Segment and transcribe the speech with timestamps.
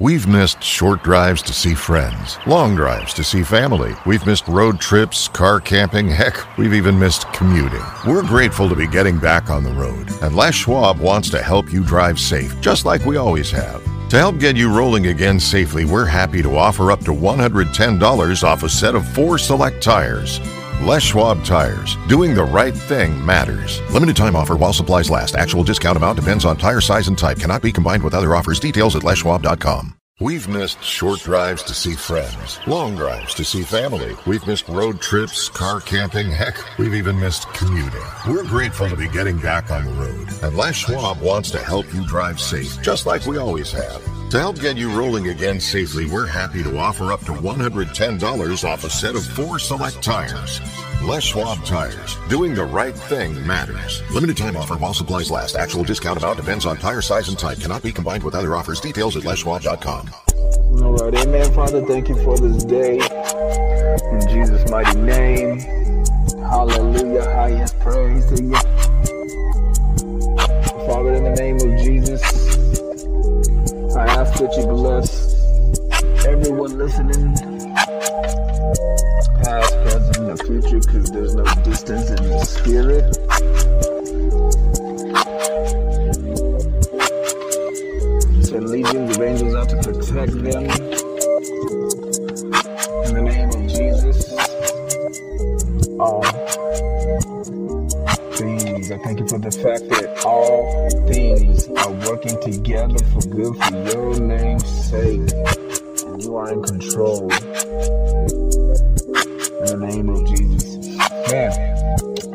[0.00, 3.94] We've missed short drives to see friends, long drives to see family.
[4.06, 7.82] We've missed road trips, car camping, heck, we've even missed commuting.
[8.06, 11.70] We're grateful to be getting back on the road, and Les Schwab wants to help
[11.70, 13.84] you drive safe, just like we always have.
[14.08, 18.62] To help get you rolling again safely, we're happy to offer up to $110 off
[18.62, 20.40] a set of four select tires.
[20.80, 21.96] Les Schwab Tires.
[22.08, 23.82] Doing the right thing matters.
[23.92, 25.34] Limited time offer while supplies last.
[25.34, 27.38] Actual discount amount depends on tire size and type.
[27.38, 28.58] Cannot be combined with other offers.
[28.58, 29.94] Details at leschwab.com.
[30.20, 34.14] We've missed short drives to see friends, long drives to see family.
[34.26, 38.02] We've missed road trips, car camping, heck, we've even missed commuting.
[38.28, 41.86] We're grateful to be getting back on the road, and Les Schwab wants to help
[41.94, 44.19] you drive safe, just like we always have.
[44.30, 48.84] To help get you rolling again safely, we're happy to offer up to $110 off
[48.84, 50.60] a set of four select tires.
[51.02, 52.16] Les Schwab Tires.
[52.28, 54.08] Doing the right thing matters.
[54.12, 55.56] Limited time offer while supplies last.
[55.56, 57.58] Actual discount amount depends on tire size and type.
[57.58, 58.78] Cannot be combined with other offers.
[58.78, 60.10] Details at leschwab.com.
[60.80, 61.84] All right, amen, Father.
[61.84, 63.00] Thank you for this day.
[64.12, 65.58] In Jesus' mighty name.
[66.38, 67.24] Hallelujah.
[67.24, 68.54] Highest praise to you.
[70.86, 72.22] Father, in the name of Jesus,
[74.40, 77.36] That you bless everyone listening,
[79.42, 83.14] past, present, and future, because there's no distance in the spirit.
[88.46, 90.89] Send legions of angels out to protect them.
[99.10, 104.20] Thank you for the fact that all things are working together for good for your
[104.20, 105.32] name's sake.
[106.06, 107.22] And you are in control.
[109.52, 110.86] In the name of Jesus.
[111.28, 111.50] Man,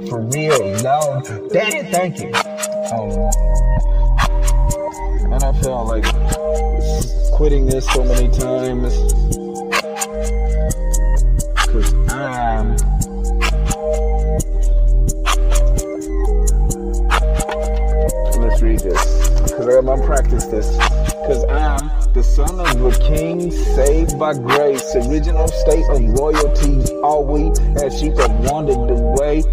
[0.09, 1.23] for real, no.
[1.53, 2.33] Daddy, thank you.
[2.91, 3.31] Um,
[5.31, 6.03] and I felt like
[7.31, 9.44] quitting this so many times.
[19.77, 19.85] I'm
[20.49, 20.77] this.
[21.27, 26.93] Cause I'm the son of a king, saved by grace, original state of royalty.
[27.01, 27.51] All we
[27.83, 29.43] as sheep have wandered away.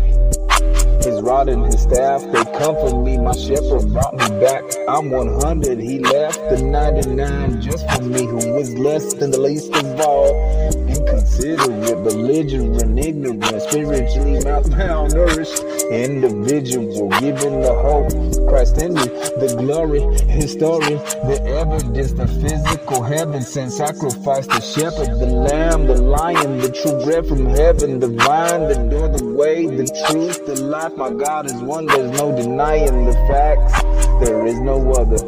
[1.02, 3.18] His rod and his staff, they comfort me.
[3.18, 4.62] My shepherd brought me back.
[4.88, 5.80] I'm 100.
[5.80, 10.91] He left the 99 just for me, who was less than the least of all.
[11.02, 18.48] Inconsiderate, belligerent, ignorant, spiritually malnourished individual, given the hope.
[18.48, 20.94] Christ in me, the glory, his story,
[21.26, 27.04] the evidence, the physical heaven sent sacrifice, the shepherd, the lamb, the lion, the true
[27.04, 30.94] bread from heaven, the vine, the door, the way, the truth, the life.
[30.96, 33.82] My God is one, there's no denying the facts.
[34.24, 35.18] There is no other.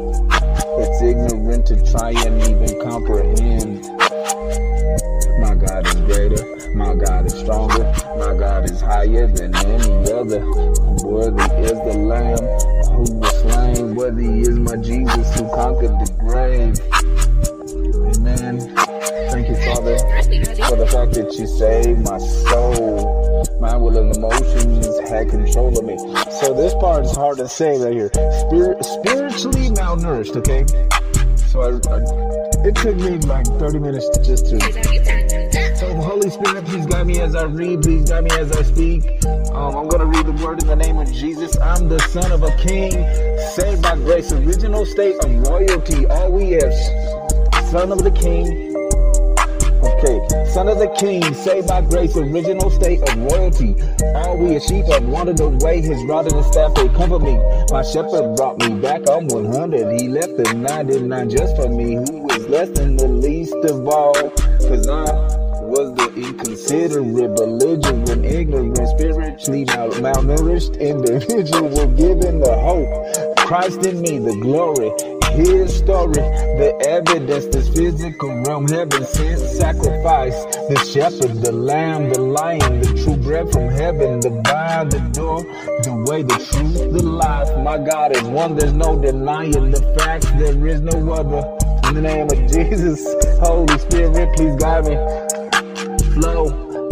[0.77, 4.64] It's ignorant to try and even comprehend.
[6.05, 6.69] Greater.
[6.75, 7.83] My God is stronger.
[8.17, 10.45] My God is higher than any other.
[11.03, 12.37] Worthy is the Lamb
[12.91, 13.95] who was slain.
[13.95, 16.77] Worthy is my Jesus who conquered the grave.
[18.17, 18.59] Amen.
[19.31, 19.97] Thank you, Father,
[20.69, 23.25] for the fact that you saved my soul.
[23.59, 25.97] My will and emotions had control of me.
[26.39, 28.11] So this part is hard to say right here.
[28.47, 30.65] Spirit, spiritually malnourished, okay?
[31.49, 35.24] So I, I, it took me like 30 minutes to just to
[36.25, 39.03] Holy Spirit, please guide me as I read, please guide me as I speak.
[39.53, 41.55] Um, I'm gonna read the word in the name of Jesus.
[41.59, 42.93] I'm the son of a king,
[43.53, 46.07] saved by grace, original state of royalty.
[46.07, 46.73] All we have,
[47.69, 48.73] son of the king.
[49.85, 53.75] Okay, son of the king, saved by grace, original state of royalty.
[54.15, 57.37] All we as sheep have wandered away, his rod and his staff, they comfort me.
[57.69, 60.01] My shepherd brought me back, I'm 100.
[60.01, 64.15] He left the 99 just for me, who is less than the least of all.
[64.65, 65.34] Cause I
[66.15, 73.37] inconsiderate, belligerent, ignorant, spiritually mal- malnourished individual given the hope.
[73.45, 74.91] Christ in me, the glory,
[75.35, 80.35] his story, the evidence, this physical realm, heaven sent sacrifice,
[80.69, 85.43] the shepherd, the lamb, the lion, the true bread from heaven, the vine, the door,
[85.83, 87.49] the way, the truth, the life.
[87.63, 91.43] My God is one, there's no denying the facts, there is no other.
[91.89, 93.05] In the name of Jesus,
[93.39, 95.24] Holy Spirit, please guide me
[96.15, 96.45] flow.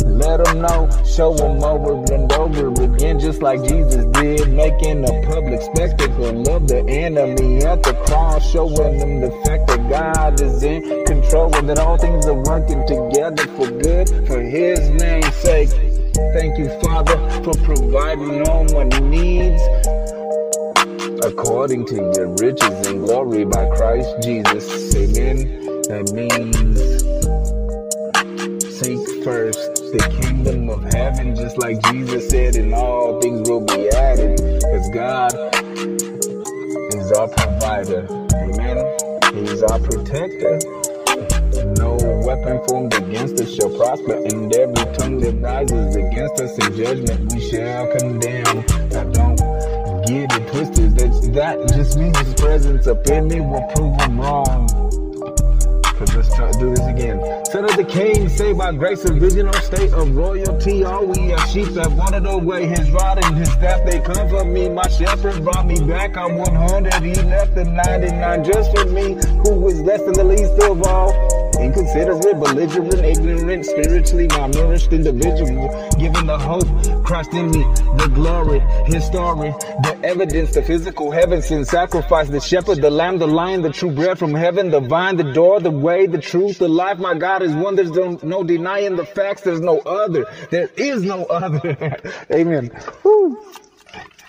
[0.05, 5.25] Let them know, show them over and over again, just like Jesus did, making a
[5.25, 10.61] public spectacle of the enemy at the cross, showing them the fact that God is
[10.61, 15.69] in control and that all things are working together for good for His name's sake.
[16.33, 19.61] Thank you, Father, for providing all my needs
[21.25, 24.93] according to your riches and glory by Christ Jesus.
[24.95, 25.37] Amen
[25.87, 27.32] That means
[28.73, 33.87] seek first the kingdom of heaven, just like Jesus said, and all things will be
[33.89, 34.37] added.
[34.37, 35.33] Because God
[36.95, 38.07] is our provider.
[38.33, 38.77] Amen.
[39.35, 40.57] He's our protector.
[41.77, 46.75] No weapon formed against us shall prosper, and every tongue that rises against us in
[46.75, 48.65] judgment we shall condemn.
[48.89, 49.37] Now don't
[50.07, 50.97] get it twisted.
[51.33, 54.82] That, just means his presence up in me will prove him wrong.
[56.43, 57.45] Cause let's do this again.
[57.45, 60.83] Son of the king, saved by grace, original state of royalty.
[60.83, 62.67] All we are sheep that wandered away.
[62.67, 64.67] His rod and his staff, they comfort me.
[64.67, 66.17] My shepherd brought me back.
[66.17, 67.01] I'm 100.
[67.01, 71.42] He left the 99 just for me, who was less than the least of all
[71.55, 75.67] inconsiderate, belligerent, ignorant, spiritually malnourished individual,
[75.99, 76.67] given the hope
[77.03, 77.63] Christ in me,
[77.97, 79.51] the glory, his story,
[79.83, 83.91] the evidence, the physical heaven, sin, sacrifice, the shepherd, the lamb, the lion, the true
[83.91, 86.97] bread from heaven, the vine, the door, the way, the truth, the life.
[86.99, 87.75] My God is one.
[87.75, 89.41] There's no, denying the facts.
[89.41, 90.25] There's no other.
[90.49, 91.97] There is no other.
[92.31, 92.71] Amen.
[93.03, 93.37] Woo.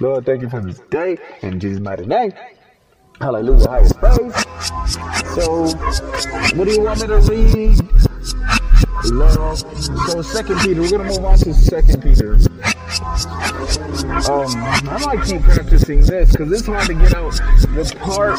[0.01, 1.19] Lord, thank you for this day.
[1.43, 2.33] In Jesus' mighty name.
[3.21, 4.35] Hallelujah, highest praise.
[5.35, 5.67] So,
[6.57, 7.79] what do you want me to read?
[9.13, 9.59] Love.
[10.11, 10.81] So, Second Peter.
[10.81, 12.35] We're gonna move on to Second Peter.
[14.27, 14.51] Um,
[14.89, 18.39] I might keep practicing this because it's hard to get out the part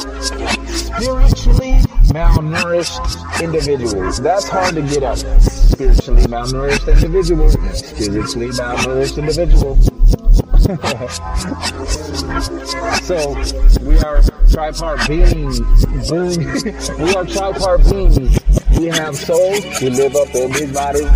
[0.69, 1.79] spiritually
[2.11, 4.21] malnourished individuals.
[4.21, 5.17] That's hard to get out.
[5.17, 7.53] Spiritually malnourished individuals.
[7.77, 9.89] Spiritually malnourished individuals.
[13.05, 13.35] so
[13.85, 14.21] we are
[14.55, 15.59] tripart beings.
[15.59, 18.79] we are tripart beings.
[18.79, 19.59] We have souls.
[19.81, 21.11] We live up in these bodies.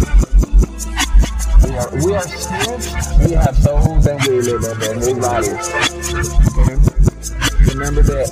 [1.63, 3.27] We are we are spirits.
[3.27, 6.48] We have souls, and we live up in these bodies.
[7.79, 8.27] Remember that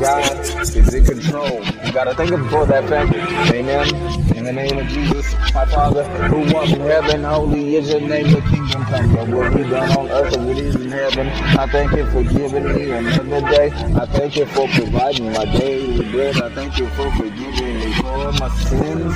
[0.00, 0.36] God
[0.74, 1.62] is in control.
[1.86, 3.14] You gotta think of for that fact.
[3.54, 3.94] Amen.
[4.36, 8.32] In the name of Jesus, my Father, who walks in heaven, holy is your name,
[8.32, 9.14] the kingdom come.
[9.14, 11.28] Your will be done on earth as it is in heaven.
[11.28, 13.70] I thank you for giving me another day.
[13.70, 16.42] I thank you for providing my daily bread.
[16.42, 19.14] I thank you for forgiving me for my sins.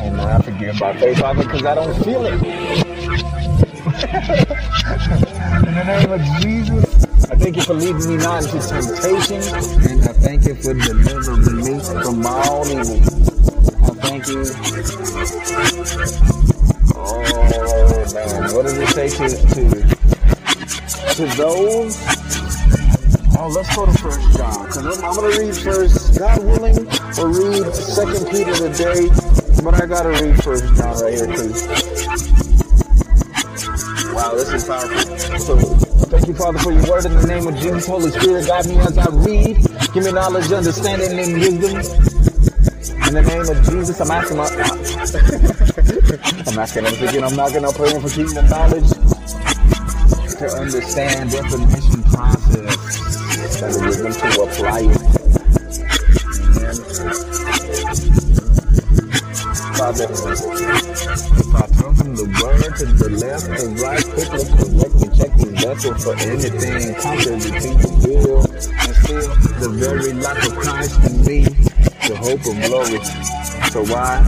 [0.00, 2.32] And I forgive by faith, Father, because I don't feel it.
[5.66, 7.05] in the name of Jesus.
[7.28, 9.42] I thank you for leading me not into temptation,
[9.90, 13.00] and I thank you for delivering me from all evil.
[13.82, 14.44] I thank you.
[16.94, 17.22] Oh
[18.14, 19.62] man, what does it say to to
[21.14, 21.96] to those?
[23.38, 26.78] Oh, let's go to First John, I'm, I'm gonna read first, God willing,
[27.18, 29.08] or read Second Peter today,
[29.64, 31.66] but I gotta read First John right here, cause
[34.14, 35.38] wow, this is powerful.
[35.38, 35.85] So
[36.16, 37.86] Thank you, Father, for your word in the name of Jesus.
[37.86, 39.58] Holy Spirit, guide me as I read.
[39.92, 41.76] Give me knowledge, understanding, and wisdom.
[43.06, 44.48] In the name of Jesus, I'm asking my,
[46.48, 47.22] I'm asking everything.
[47.22, 48.88] I'm knocking up praying for kingdom knowledge
[50.40, 54.96] to understand definition process and the wisdom to apply it.
[59.76, 60.24] Father, if
[61.54, 64.96] I turn from the word to the left and right, quickly correct
[65.76, 69.28] vessel for anything between the will and still
[69.60, 71.40] the very life of Christ in me,
[72.08, 73.00] the hope of glory.
[73.70, 74.22] So why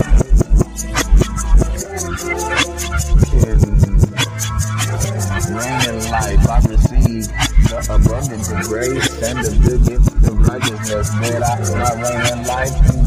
[5.89, 6.49] in life?
[6.49, 7.29] I receive
[7.69, 12.47] the abundance of grace and the good gift of righteousness that I might reign in
[12.47, 12.98] life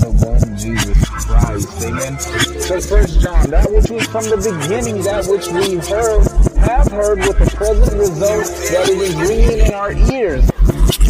[2.71, 6.23] So First John, that which was from the beginning, that which we heard,
[6.63, 10.47] have heard with the present result that it is ringing in our ears.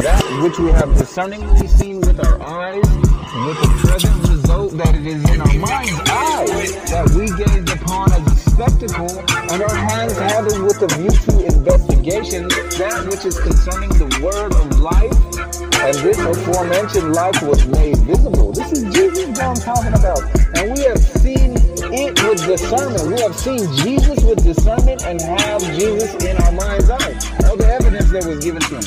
[0.02, 5.06] That which we have discerningly seen with our eyes, with the present result that it
[5.06, 6.02] is in our mind's
[6.90, 9.14] that we gaze upon as a spectacle,
[9.54, 12.50] and our hands handled with a view to investigation,
[12.82, 15.14] that which is concerning the word of life,
[15.78, 18.52] and this aforementioned life was made visible.
[18.52, 20.26] This is Jesus I'm talking about.
[20.58, 21.11] And we have
[22.52, 23.08] discernment.
[23.08, 27.16] We have seen Jesus with discernment and have Jesus in our mind's eye.
[27.48, 28.84] All the evidence that was given to him.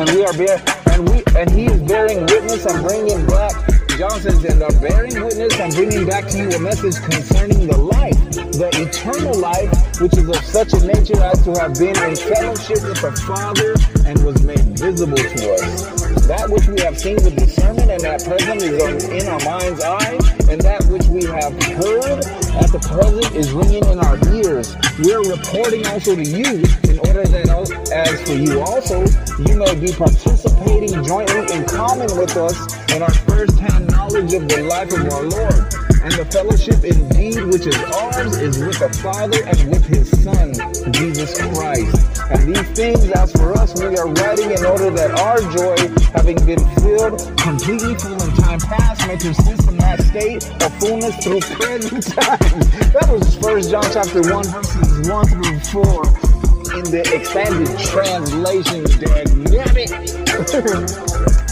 [0.00, 0.62] And we are bear
[0.92, 3.52] and we and he is bearing witness and bringing back
[3.98, 7.78] John says, and are bearing witness and bringing back to you a message concerning the
[7.78, 8.20] life,
[8.52, 9.72] the eternal life,
[10.02, 13.72] which is of such a nature as to have been in fellowship with the Father
[14.04, 16.28] and was made visible to us.
[16.28, 20.20] That which we have seen with discernment and at present is in our mind's eye,
[20.52, 22.20] and that which we have heard
[22.56, 24.74] at the present is ringing in our ears.
[24.98, 27.46] We're reporting also to you in order that
[27.92, 29.04] as for you also,
[29.44, 32.56] you may be participating jointly in common with us
[32.92, 35.74] in our first-hand knowledge knowledge of the life of our Lord.
[36.02, 40.54] And the fellowship indeed which is ours is with the Father and with his Son,
[40.92, 42.15] Jesus Christ.
[42.28, 45.78] And these things, as for us, we are writing in order that our joy,
[46.10, 51.14] having been filled completely full in time past, may persist in that state of fullness
[51.22, 52.60] through present time.
[52.90, 56.36] That was First John chapter 1, verses 1 through 4
[56.76, 59.90] in the expanded translation, damn it.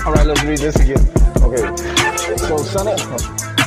[0.07, 1.01] All right, let's read this again.
[1.41, 2.89] Okay, so son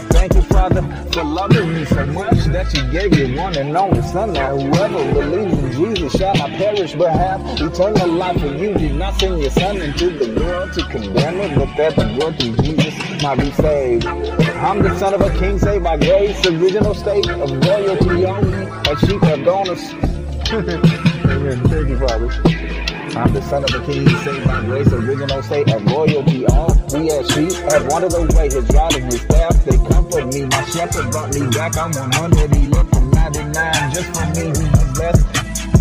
[0.09, 4.01] thank you, Father, for loving me so much that you gave your one and only
[4.01, 8.39] Son, that whoever believes in Jesus shall not perish but have eternal life.
[8.39, 11.95] For you did not send your Son into the world to condemn it, but that
[11.95, 14.05] the world through Jesus might be saved.
[14.05, 18.97] I'm the son of a king saved by grace, original state of royalty only, a
[18.99, 19.83] sheep of donors.
[20.51, 21.63] Amen.
[21.67, 22.76] Thank you, Father.
[23.17, 26.45] I'm the son of a king, saved by grace, original state of royalty.
[26.45, 28.45] All we as sheep have wandered away.
[28.45, 30.45] His rod and his staff, they comfort me.
[30.45, 31.75] My shepherd brought me back.
[31.77, 32.55] I'm 100.
[32.55, 34.53] He left from 99 just for me.
[34.53, 35.25] He blessed.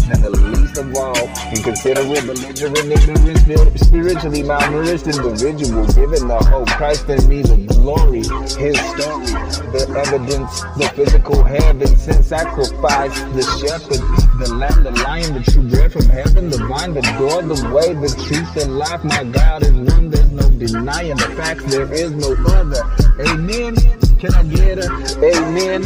[0.09, 0.46] And
[0.77, 1.17] the all,
[1.57, 8.21] inconsiderate, belligerent, ignorant, spiritually malnourished individual, given the hope Christ in me, the glory,
[8.61, 9.33] his story,
[9.73, 14.05] the evidence, the physical heaven, sent sacrifice, the shepherd,
[14.39, 17.95] the lamb, the lion, the true bread from heaven, the vine, the door, the way,
[17.95, 19.03] the truth, and life.
[19.03, 22.83] My God is one, there's no denying the facts, there is no other.
[23.27, 23.77] Amen.
[24.19, 24.89] Can I get a
[25.25, 25.85] amen?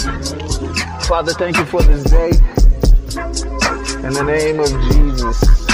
[1.06, 2.59] Father, thank you for this day.
[4.02, 5.68] In the name of Jesus,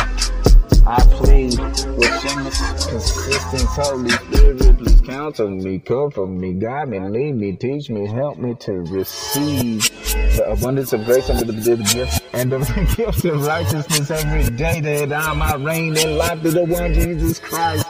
[0.85, 1.56] I plead
[1.97, 7.88] with shameless persistence, Holy Spirit, please counsel me, comfort me, guide me, lead me, teach
[7.88, 9.88] me, help me to receive
[10.37, 15.12] the abundance of grace and the, gift and the gift of righteousness every day that
[15.12, 17.87] I might reign in life to the one Jesus Christ.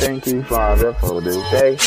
[0.00, 1.78] Thank you, Father, for this day.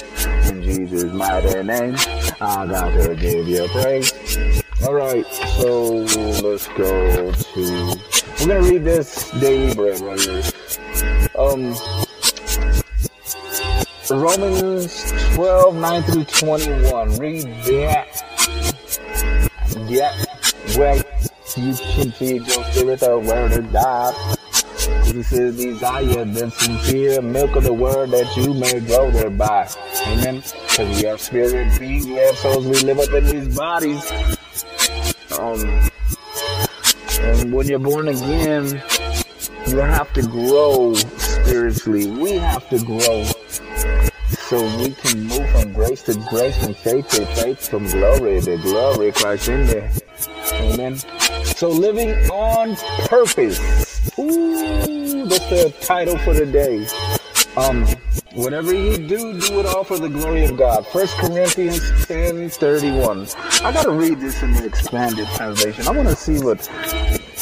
[0.50, 1.96] In Jesus' mighty name,
[2.40, 4.64] I got to give you praise.
[4.86, 5.26] All right,
[5.58, 6.06] so
[6.44, 8.00] let's go to.
[8.40, 10.44] We're gonna read this daily bread right here.
[11.36, 11.76] Um,
[14.12, 17.18] Romans 12, 9 through 21.
[17.18, 18.24] Read that.
[19.88, 20.14] Yeah,
[20.78, 20.96] where
[21.56, 24.38] you can feed your spirit the word of God.
[25.06, 29.68] This is desire the sincere milk of the word that you may grow thereby.
[30.06, 30.36] Amen.
[30.36, 34.37] Because we are spirit beings, we have souls, we live up in these bodies.
[35.40, 35.90] Um,
[37.20, 38.82] and when you're born again,
[39.68, 42.10] you have to grow spiritually.
[42.10, 43.24] We have to grow
[44.48, 48.58] so we can move from grace to grace, from faith to faith, from glory to
[48.58, 49.12] glory.
[49.12, 49.92] Christ in there.
[50.54, 50.96] Amen.
[51.44, 52.76] So living on
[53.08, 53.60] purpose.
[54.18, 56.88] Ooh, that's the title for the day.
[57.58, 57.88] Um,
[58.36, 60.86] whatever you do, do it all for the glory of God.
[60.86, 63.28] First Corinthians 10, 31.
[63.64, 65.88] I gotta read this in the expanded translation.
[65.88, 66.70] I wanna see what,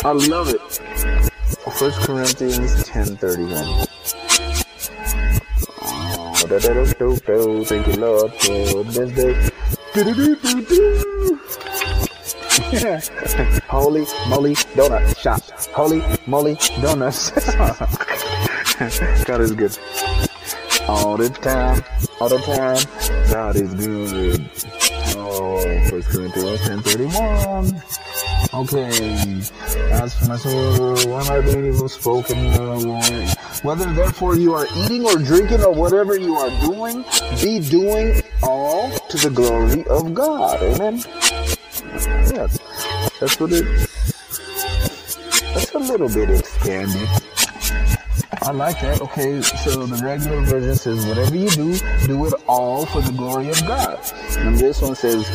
[0.06, 0.62] I love it.
[1.74, 3.88] First Corinthians 10, 31.
[5.82, 7.66] Oh, da, da, da, do, do.
[7.66, 9.50] Thank you, Lord, for this day.
[13.68, 15.42] Holy moly donut shop.
[15.74, 17.32] Holy moly donuts.
[19.26, 19.78] God is good.
[20.90, 21.82] All the time,
[22.20, 24.52] all the time, God is good.
[25.16, 27.82] Oh, First Corinthians ten thirty one.
[28.54, 29.40] Okay.
[29.94, 32.38] As for my soul, one I believe was spoken
[33.64, 37.06] Whether therefore you are eating or drinking or whatever you are doing,
[37.42, 40.62] be doing all to the glory of God.
[40.62, 41.02] Amen.
[42.28, 42.48] Yeah,
[43.22, 43.90] that's what it.
[45.54, 47.25] That's a little bit expanded.
[48.46, 49.02] I like that.
[49.02, 53.50] Okay, so the regular version says, whatever you do, do it all for the glory
[53.50, 54.00] of God.
[54.38, 55.28] And this one says,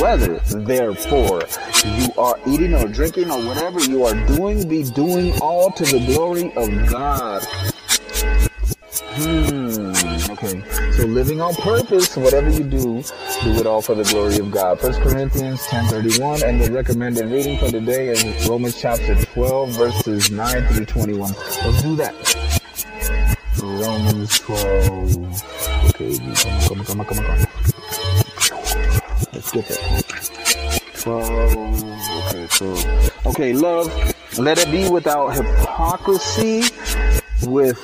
[0.00, 1.42] whether, therefore,
[1.84, 5.98] you are eating or drinking or whatever you are doing, be doing all to the
[6.06, 7.42] glory of God.
[9.18, 9.92] Hmm.
[10.30, 10.62] Okay.
[10.92, 13.02] So living on purpose, whatever you do,
[13.42, 14.80] do it all for the glory of God.
[14.80, 20.66] First Corinthians 10:31, and the recommended reading for today is Romans chapter 12, verses 9
[20.68, 21.32] through 21.
[21.64, 22.14] Let's do that.
[23.86, 25.16] Romans 12.
[25.90, 27.38] Okay, come on, come on, come on, come on.
[29.32, 30.82] Let's get that.
[30.94, 31.56] 12.
[32.26, 33.86] Okay, so okay, love.
[34.38, 36.64] Let it be without hypocrisy,
[37.46, 37.78] with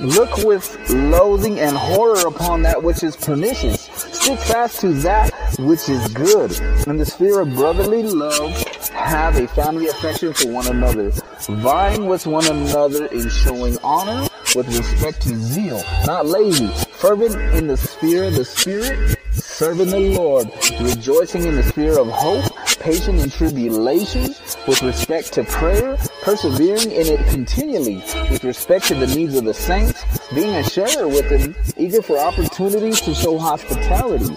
[0.00, 3.82] Look with loathing and horror upon that which is pernicious.
[3.82, 6.58] Stick fast to that which is good.
[6.86, 8.64] In the sphere of brotherly love,
[9.10, 11.10] have a family affection for one another,
[11.48, 17.66] vying with one another in showing honor with respect to zeal, not lazy, fervent in
[17.66, 20.48] the sphere of the Spirit, serving the Lord,
[20.80, 22.44] rejoicing in the spirit of hope,
[22.78, 29.08] patient in tribulations, with respect to prayer, persevering in it continually, with respect to the
[29.08, 34.36] needs of the saints, being a sharer with them, eager for opportunities to show hospitality.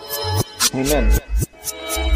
[0.73, 1.19] Amen.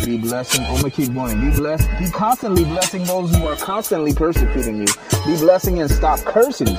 [0.08, 0.64] Be blessing.
[0.64, 1.38] I'm gonna keep going.
[1.42, 1.90] Be blessed.
[2.00, 4.86] Be constantly blessing those who are constantly persecuting you.
[5.26, 6.78] Be blessing and stop cursing.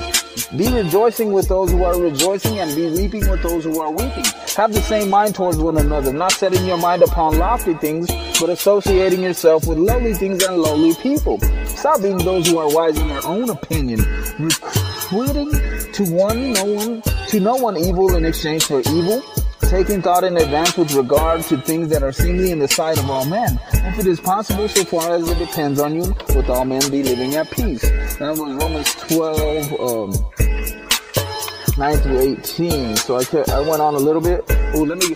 [0.57, 4.25] Be rejoicing with those who are rejoicing and be weeping with those who are weeping.
[4.57, 8.07] Have the same mind towards one another, not setting your mind upon lofty things,
[8.39, 11.39] but associating yourself with lowly things and lowly people.
[11.67, 13.99] Stop being those who are wise in their own opinion,
[14.39, 15.51] requiting
[15.91, 19.21] to one no one to no one evil in exchange for evil
[19.69, 23.07] taking thought in advance with regard to things that are seemly in the sight of
[23.07, 23.59] all men.
[23.71, 27.03] If it is possible, so far as it depends on you, with all men be
[27.03, 27.83] living at peace.
[28.17, 32.95] That was Romans 12, um, 9 through 18.
[32.95, 34.43] So I, could, I went on a little bit.
[34.73, 35.15] Oh, let me,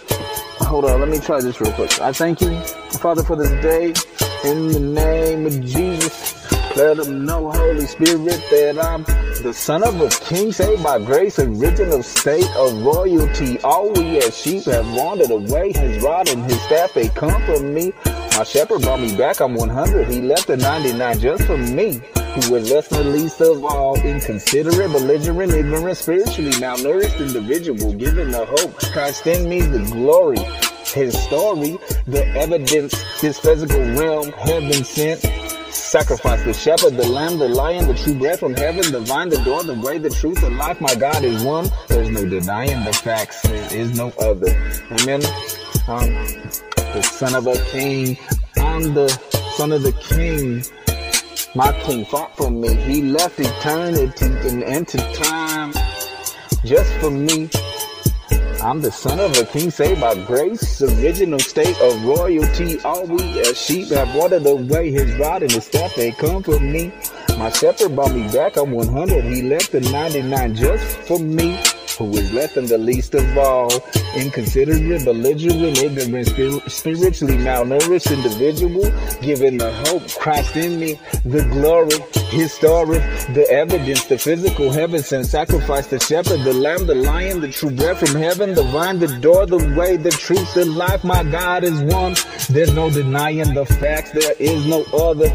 [0.60, 2.00] hold on, let me try this real quick.
[2.00, 2.56] I thank you,
[3.02, 3.88] Father, for this day.
[4.48, 6.33] In the name of Jesus.
[6.76, 9.04] Let them know, Holy Spirit, that I'm
[9.44, 13.60] the son of a king, saved by grace, original state of royalty.
[13.60, 15.72] All we as sheep have wandered away.
[15.72, 17.94] His rod and his staff, they come comfort me.
[18.06, 19.40] My shepherd brought me back.
[19.40, 20.08] I'm 100.
[20.08, 22.02] He left the 99 just for me.
[22.16, 28.48] Who was less than least of all, inconsiderate, belligerent, ignorant, spiritually malnourished individual, given the
[28.48, 28.76] hope.
[28.92, 30.40] Christ in me, the glory
[30.94, 35.26] his story, the evidence, his physical realm, heaven sent,
[35.74, 36.44] sacrifice.
[36.44, 39.64] The shepherd, the lamb, the lion, the true bread from heaven, the vine, the door,
[39.64, 40.80] the way, the truth, the life.
[40.82, 41.70] My God is one.
[41.88, 43.42] There's no denying the facts.
[43.44, 44.52] There is no other.
[44.92, 45.22] Amen.
[45.88, 46.14] I'm
[46.76, 48.18] the son of a king.
[48.58, 49.10] I'm the
[49.56, 50.64] son of the king.
[51.56, 52.74] My king fought for me.
[52.76, 55.74] He left eternity and entered time
[56.66, 57.50] just for me.
[58.64, 62.80] I'm the son of a king saved by grace, original state of royalty.
[62.86, 64.90] All we as sheep have wandered away.
[64.90, 66.94] His rod and his staff, they comfort me.
[67.38, 68.56] My shepherd brought me back.
[68.56, 69.26] I'm 100.
[69.26, 71.60] He left the 99 just for me
[71.98, 73.72] who is less than the least of all,
[74.16, 78.84] inconsiderate, belligerent, ignorant, spiritually malnourished individual,
[79.22, 83.00] given the hope, Christ in me, the glory, his story,
[83.34, 87.72] the evidence, the physical heaven sent sacrifice, the shepherd, the lamb, the lion, the true
[87.72, 91.64] bread from heaven, the vine, the door, the way, the truth, the life, my God
[91.64, 92.16] is one.
[92.50, 95.28] There's no denying the facts, there is no other.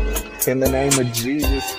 [0.46, 1.76] In the name of Jesus.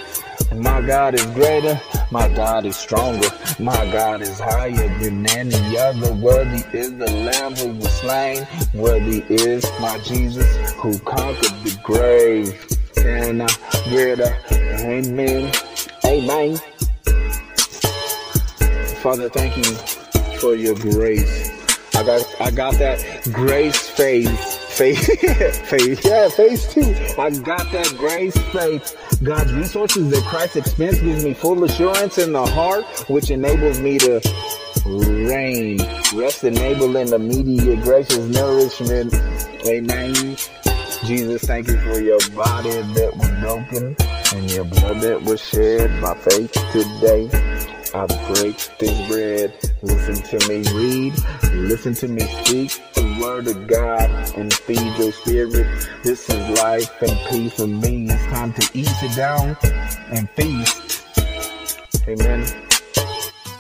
[0.56, 1.80] My God is greater.
[2.12, 3.30] My God is stronger.
[3.60, 6.14] My God is higher than any other.
[6.14, 8.48] Worthy is the Lamb who was slain.
[8.74, 12.66] Worthy is my Jesus who conquered the grave.
[12.98, 13.48] And I
[13.90, 14.34] get a
[14.82, 15.54] Amen.
[16.06, 16.58] Amen.
[19.02, 19.76] Father, thank you
[20.40, 21.50] for your grace.
[21.96, 23.00] I got I got that
[23.32, 24.56] grace faith.
[24.80, 25.06] Faith,
[25.68, 26.96] faith, yeah, faith too.
[27.22, 28.96] I got that grace, faith.
[29.24, 33.98] God's resources at Christ's expense gives me full assurance in the heart, which enables me
[34.00, 34.22] to
[34.86, 35.78] reign,
[36.16, 39.14] rest enabling immediate gracious nourishment.
[39.66, 40.38] Amen.
[41.06, 43.96] Jesus, thank you for your body that was broken
[44.36, 47.49] and your blood that was shed by faith today.
[47.94, 49.54] I break this bread.
[49.82, 51.14] Listen to me read.
[51.54, 55.66] Listen to me speak the word of God and feed your spirit.
[56.04, 58.10] This is life and peace for me.
[58.10, 59.58] It's time to eat it down
[60.12, 61.04] and feast.
[62.08, 62.59] Amen.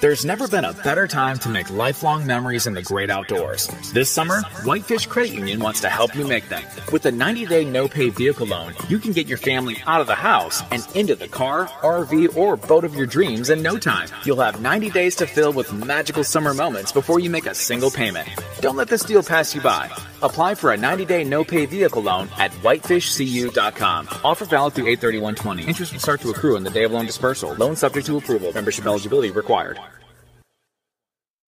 [0.01, 3.67] There's never been a better time to make lifelong memories in the great outdoors.
[3.91, 6.63] This summer, Whitefish Credit Union wants to help you make them.
[6.93, 10.07] With a 90 day no pay vehicle loan, you can get your family out of
[10.07, 14.07] the house and into the car, RV, or boat of your dreams in no time.
[14.23, 17.91] You'll have 90 days to fill with magical summer moments before you make a single
[17.91, 18.29] payment.
[18.61, 19.91] Don't let this deal pass you by.
[20.21, 24.07] Apply for a 90 day no pay vehicle loan at whitefishcu.com.
[24.23, 25.67] Offer valid through 83120.
[25.67, 27.53] Interest will start to accrue on the day of loan dispersal.
[27.55, 28.53] Loan subject to approval.
[28.53, 29.77] Membership eligibility required.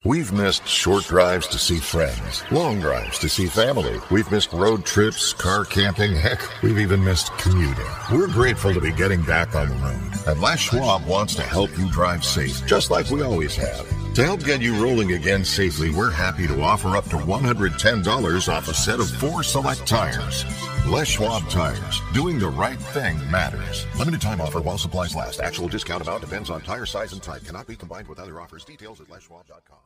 [0.04, 4.00] We've missed short drives to see friends, long drives to see family.
[4.10, 7.86] We've missed road trips, car camping, heck, we've even missed commuting.
[8.12, 10.12] We're grateful to be getting back on the road.
[10.26, 14.01] And Les Schwab wants to help you drive safe, just like we always have.
[14.15, 18.67] To help get you rolling again safely, we're happy to offer up to $110 off
[18.67, 20.43] a set of four select tires.
[20.86, 22.02] Les Schwab Tires.
[22.13, 23.86] Doing the right thing matters.
[23.97, 25.39] Limited time offer while supplies last.
[25.39, 27.45] Actual discount amount depends on tire size and type.
[27.45, 28.65] Cannot be combined with other offers.
[28.65, 29.78] Details at leschwab.com.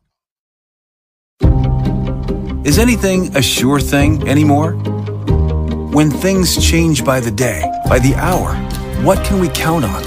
[2.66, 4.72] Is anything a sure thing anymore?
[5.92, 8.56] When things change by the day, by the hour,
[9.06, 10.04] what can we count on?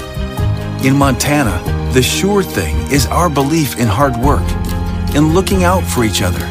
[0.85, 4.47] In Montana, the sure thing is our belief in hard work.
[5.15, 6.45] in looking out for each other,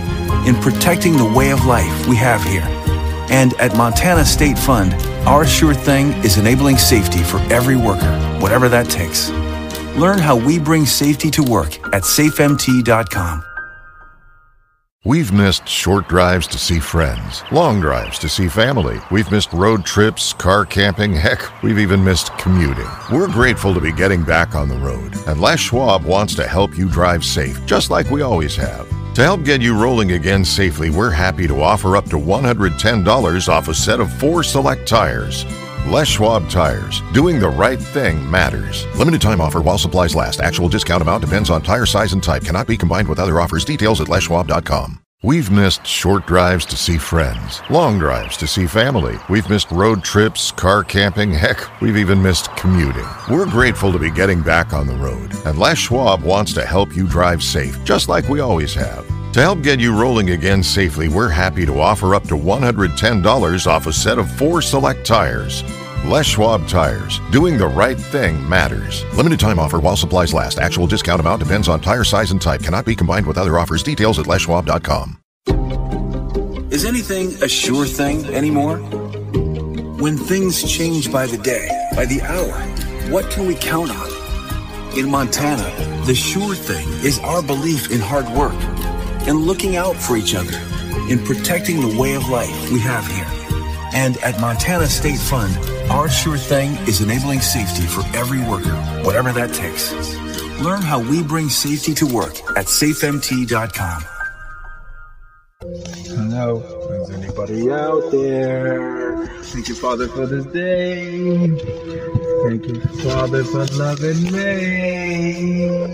[0.44, 2.66] in protecting the way of life we have here.
[3.31, 4.94] And at Montana State Fund,
[5.29, 9.31] our sure thing is enabling safety for every worker, whatever that takes.
[9.96, 13.44] Learn how we bring safety to work at safemt.com.
[15.04, 18.98] We've missed short drives to see friends, long drives to see family.
[19.12, 22.88] We've missed road trips, car camping, heck, we've even missed commuting.
[23.12, 26.76] We're grateful to be getting back on the road, and Les Schwab wants to help
[26.76, 28.88] you drive safe, just like we always have.
[29.14, 33.68] To help get you rolling again safely, we're happy to offer up to $110 off
[33.68, 35.44] a set of four select tires.
[35.87, 37.03] Les Schwab Tires.
[37.12, 38.87] Doing the right thing matters.
[38.97, 40.41] Limited time offer while supplies last.
[40.41, 42.45] Actual discount amount depends on tire size and type.
[42.45, 43.64] Cannot be combined with other offers.
[43.64, 45.01] Details at leschwab.com.
[45.25, 49.19] We've missed short drives to see friends, long drives to see family.
[49.29, 53.05] We've missed road trips, car camping, heck, we've even missed commuting.
[53.29, 56.95] We're grateful to be getting back on the road, and Les Schwab wants to help
[56.95, 59.05] you drive safe, just like we always have.
[59.38, 63.87] To help get you rolling again safely, we're happy to offer up to $110 off
[63.87, 65.62] a set of four select tires.
[66.07, 67.20] Les Schwab Tires.
[67.31, 69.05] Doing the right thing matters.
[69.14, 70.59] Limited time offer while supplies last.
[70.59, 72.64] Actual discount amount depends on tire size and type.
[72.64, 73.85] Cannot be combined with other offers.
[73.85, 75.20] Details at leschwab.com.
[76.72, 78.79] Is anything a sure thing anymore?
[79.98, 82.59] When things change by the day, by the hour,
[83.12, 84.98] what can we count on?
[84.98, 85.70] In Montana,
[86.07, 88.59] the sure thing is our belief in hard work,
[89.26, 90.57] in looking out for each other,
[91.11, 93.26] in protecting the way of life we have here.
[93.94, 95.57] And at Montana State Fund,
[95.90, 99.92] our sure thing is enabling safety for every worker, whatever that takes.
[100.61, 104.02] Learn how we bring safety to work at safemt.com.
[105.61, 106.62] Hello,
[107.02, 109.26] is anybody out there?
[109.44, 111.48] Thank you, Father, for this day.
[112.44, 115.88] Thank you, Father, for loving me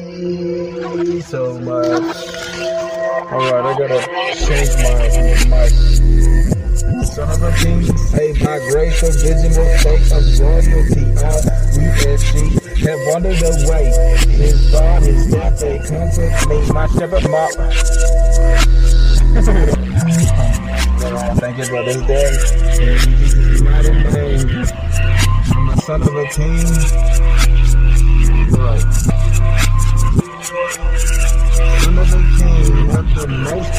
[1.20, 2.43] so much.
[3.34, 3.98] All right, I gotta
[4.46, 4.94] change my
[5.50, 5.66] my
[7.02, 11.02] son of a king, saved by grace, original state of royalty.
[11.76, 13.90] We as sheep have wandered away.
[14.28, 15.80] His God, his death, they
[16.48, 16.58] me.
[16.72, 17.48] My shepherd, my
[21.40, 22.38] Thank you for this day.
[25.56, 26.66] I'm the son of a king.
[28.56, 29.23] Right.
[33.14, 33.74] The most.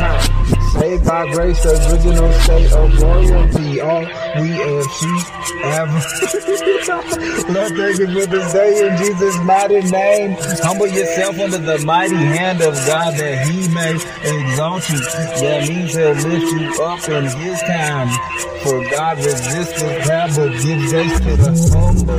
[0.79, 3.81] Saved by grace, original state of royalty.
[3.81, 4.01] All
[4.41, 5.25] we as sheep
[5.63, 5.89] have.
[7.49, 10.35] Lord, thank you for this day in Jesus' mighty name.
[10.63, 14.99] Humble yourself under the mighty hand of God that he may exalt you.
[14.99, 18.09] That means he'll lift you up in his time.
[18.63, 22.15] For God resists the proud, but gives grace to the humble.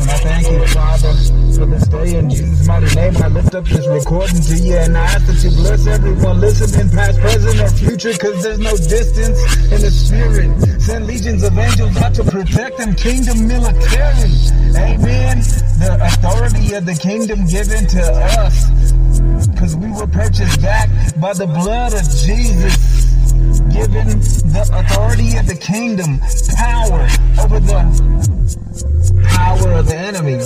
[0.00, 3.16] And I thank you, Father, for this day in Jesus' mighty name.
[3.18, 6.88] I lift up this recording to you and I ask that you bless everyone listening,
[6.88, 10.80] past, present, or future, because there's no distance in the spirit.
[10.80, 14.32] Send legions of angels out to protect them, kingdom military.
[14.72, 15.44] Amen.
[15.76, 18.02] The authority of the kingdom given to
[18.40, 18.70] us,
[19.48, 20.88] because we were purchased back
[21.20, 23.09] by the blood of Jesus
[23.72, 24.20] given
[24.52, 26.20] the authority of the kingdom,
[26.56, 27.08] power
[27.40, 27.80] over the
[29.28, 30.36] power of the enemy.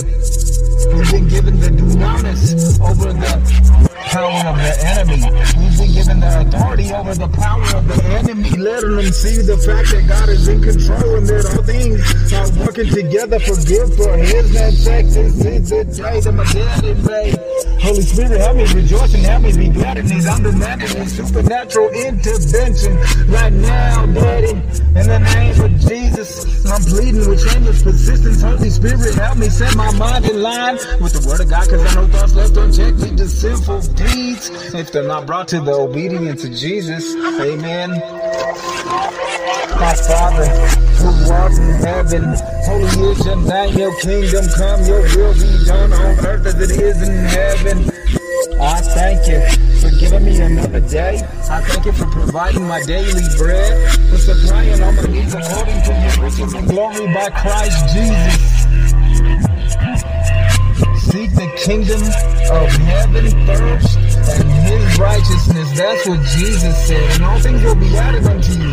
[0.93, 5.19] We've been given the dunamis over the power of the enemy.
[5.59, 9.57] We've been given the authority over the power of the enemy, letting them see the
[9.59, 11.99] fact that God is in control and that all things
[12.31, 15.07] are working together for good for his name's sake.
[15.11, 17.35] This is the day that my daddy made.
[17.83, 21.89] Holy Spirit, help me rejoice and help me be glad in these undemanded and supernatural
[21.91, 22.95] intervention
[23.27, 24.55] right now, Daddy.
[24.95, 28.41] In the name of Jesus, I'm pleading with shameless persistence.
[28.41, 31.83] Holy Spirit, help me set my mind in line with the Word of God, because
[31.83, 36.43] I know thoughts left unchecked lead to sinful if they're not brought to the obedience
[36.43, 37.15] of Jesus.
[37.15, 37.91] Amen.
[39.79, 40.45] My Father,
[40.97, 42.23] who art in heaven,
[42.63, 46.81] holy is your name, your kingdom come, your will be done on earth as it
[46.81, 47.89] is in heaven.
[48.61, 49.41] I thank you
[49.79, 51.21] for giving me another day.
[51.49, 55.91] I thank you for providing my daily bread, for supplying all my needs according to
[55.91, 59.44] your riches and glory by Christ Jesus.
[61.15, 62.01] Seek the kingdom
[62.51, 63.97] of heaven first
[64.35, 65.71] and his righteousness.
[65.77, 67.09] That's what Jesus said.
[67.15, 68.71] And all things will be added unto you.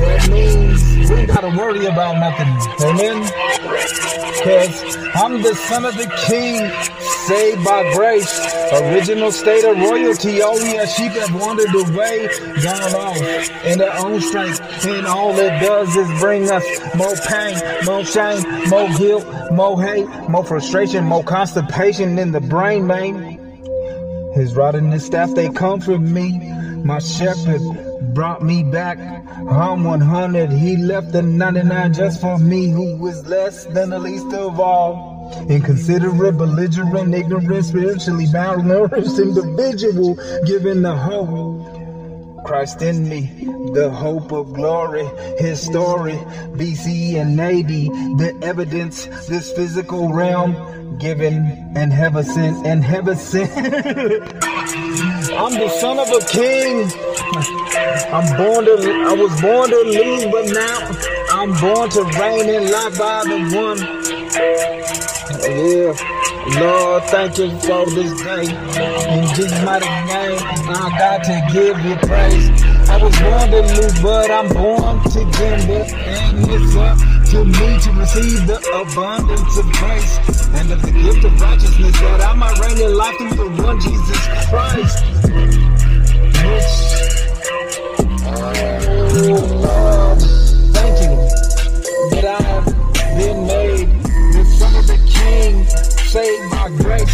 [0.00, 2.48] That means we ain't gotta worry about nothing.
[2.80, 3.28] Amen?
[4.38, 6.62] Because I'm the son of the king,
[7.26, 8.40] saved by grace.
[8.72, 10.42] Original state of royalty.
[10.42, 12.28] Oh, all we are sheep have wandered away,
[12.62, 13.16] gone off
[13.64, 14.60] in their own strength.
[14.86, 20.06] And all it does is bring us more pain, more shame, more guilt, more hate,
[20.28, 23.40] more frustration, more constipation in the brain, man.
[24.34, 26.38] His rod and his staff, they comfort me.
[26.84, 27.62] My shepherd
[28.14, 28.98] brought me back.
[28.98, 30.50] I'm 100.
[30.50, 35.13] He left the 99 just for me, who was less than the least of all.
[35.48, 40.14] Inconsiderate, belligerent, ignorant, spiritually malnourished individual,
[40.46, 41.84] given the hope.
[42.44, 43.30] Christ in me,
[43.72, 45.06] the hope of glory,
[45.38, 46.12] his story,
[46.52, 47.68] BC and AD,
[48.18, 53.50] the evidence, this physical realm, given and heaven sent, and heaven sent.
[55.34, 56.90] I'm the son of a king.
[58.12, 58.72] I'm born to,
[59.06, 63.38] I was born to lose, but now I'm born to reign in life by the
[63.56, 64.93] one.
[65.24, 65.96] Yeah,
[66.60, 68.44] Lord, thank you for this day.
[68.44, 70.36] In Jesus' mighty name,
[70.68, 72.62] I got to give you praise.
[72.90, 75.84] I was born to lose, but I'm born to gamble.
[75.94, 76.98] And it's up
[77.30, 80.18] to me to receive the abundance of grace
[80.60, 83.80] and of the gift of righteousness that I might reign in life through the one
[83.80, 85.53] Jesus Christ.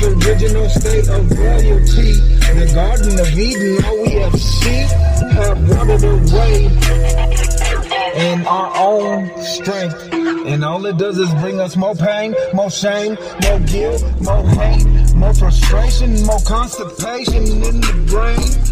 [0.03, 2.13] Original state of royalty.
[2.51, 4.87] The Garden of Eden, all we have seen,
[5.33, 6.67] have wandered away
[8.15, 10.13] in our own strength.
[10.13, 15.15] And all it does is bring us more pain, more shame, more guilt, more hate,
[15.15, 18.70] more frustration, more constipation in the brain.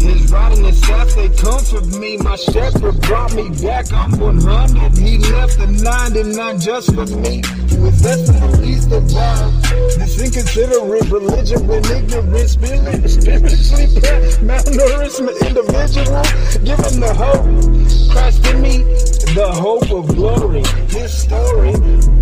[0.00, 2.16] His rod and his staff, they comfort me.
[2.18, 3.92] My shepherd brought me back.
[3.92, 4.96] I'm 100.
[4.98, 7.42] He left the 99 just for me.
[7.80, 9.50] With less than the least of all.
[9.98, 13.86] This inconsiderate religion with ignorant spirit, spiritually
[14.44, 16.22] malnourishment individual.
[16.64, 18.12] Give him the hope.
[18.12, 18.78] Christ in me,
[19.34, 20.64] the hope of glory.
[20.88, 21.72] His story,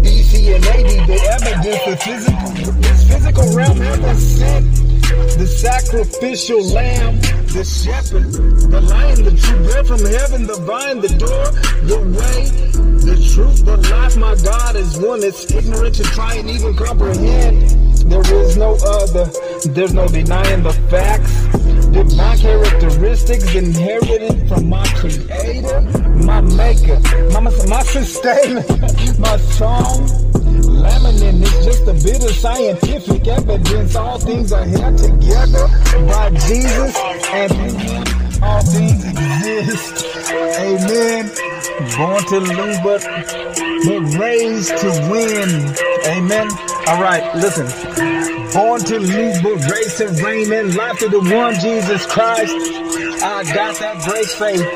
[0.02, 7.20] BC and AD, the evidence, the physical, this physical realm heaven sent the sacrificial lamb,
[7.52, 8.30] the shepherd,
[8.70, 11.46] the lion, the true bread from heaven, the vine, the door,
[11.86, 12.44] the way,
[13.04, 14.16] the truth, the life.
[14.16, 17.88] My God is one that's ignorant to try and even comprehend.
[18.10, 19.30] There is no other.
[19.66, 21.57] There's no denying the facts.
[21.92, 25.80] Divine characteristics inherited from my creator,
[26.24, 27.00] my maker,
[27.32, 28.62] my, my sustainer,
[29.18, 30.06] my song.
[30.82, 33.96] Laminin is just a bit of scientific evidence.
[33.96, 35.66] All things are held together
[36.06, 36.96] by Jesus,
[37.32, 40.04] and all things exist.
[40.60, 41.30] Amen.
[41.96, 45.74] Born to lose, but, but raised to win.
[46.06, 46.48] Amen.
[46.86, 47.66] All right, listen.
[48.58, 52.52] Born to lose, but raised to reign in life to the one Jesus Christ.
[53.22, 54.66] I got that grace faith,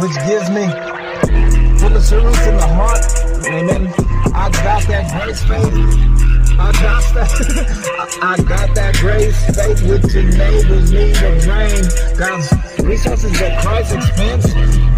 [0.00, 0.64] which gives me
[1.80, 3.04] full assurance in the heart.
[3.46, 3.92] Amen.
[4.34, 6.14] I got that grace faith.
[6.58, 8.18] I got that.
[8.22, 11.84] I got that grace faith which enables me to reign.
[12.16, 12.50] God's
[12.82, 14.46] resources at Christ's expense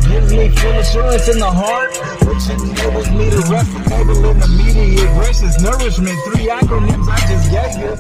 [0.09, 1.91] gives me full assurance in the heart,
[2.27, 6.19] which enables me to rest enable in immediate gracious nourishment.
[6.27, 7.93] Three acronyms I just gave you.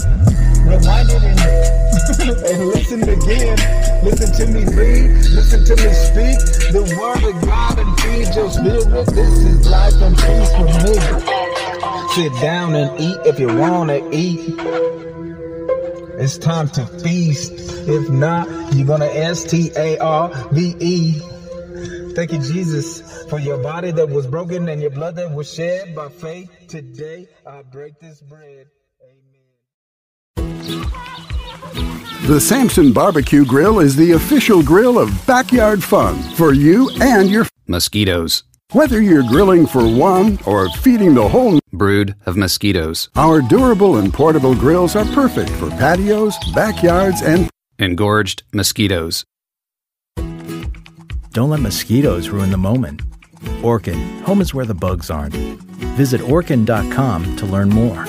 [0.66, 1.40] Rewind it and,
[2.50, 3.56] and listen again.
[4.04, 5.10] Listen to me read.
[5.30, 6.38] Listen to me speak.
[6.72, 9.06] The word of God and feed your spirit.
[9.14, 11.46] This is life and peace for me.
[12.14, 14.54] Sit down and eat if you want to eat.
[16.18, 17.52] It's time to feast.
[17.88, 21.20] If not, you're to S T A R V E.
[22.16, 25.94] Thank you, Jesus, for your body that was broken and your blood that was shed
[25.94, 26.50] by faith.
[26.66, 28.68] Today, I break this bread.
[30.34, 30.88] Amen.
[32.26, 37.44] The Samson Barbecue Grill is the official grill of backyard fun for you and your
[37.66, 38.44] mosquitoes.
[38.72, 44.10] Whether you're grilling for one or feeding the whole brood of mosquitoes, our durable and
[44.10, 49.26] portable grills are perfect for patios, backyards, and engorged mosquitoes.
[51.36, 53.02] Don't let mosquitoes ruin the moment.
[53.60, 55.34] Orkin, home is where the bugs aren't.
[55.94, 58.06] Visit orkin.com to learn more.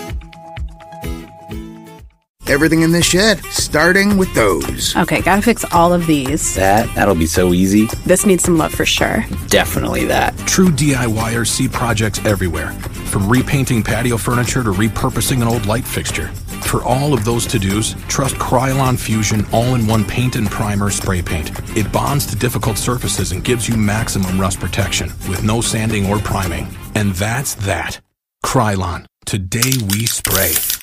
[2.48, 4.96] Everything in this shed, starting with those.
[4.96, 6.56] Okay, gotta fix all of these.
[6.56, 7.88] That, that'll be so easy.
[8.06, 9.26] This needs some love for sure.
[9.48, 10.34] Definitely that.
[10.48, 12.72] True DIYers see projects everywhere,
[13.12, 16.32] from repainting patio furniture to repurposing an old light fixture.
[16.66, 21.52] For all of those to-dos, trust Krylon Fusion all-in-one paint and primer spray paint.
[21.78, 26.20] It bonds to difficult surfaces and gives you maximum rust protection with no sanding or
[26.20, 26.68] priming.
[26.96, 28.00] And that's that.
[28.46, 29.06] Krylon.
[29.26, 30.77] Today we spray.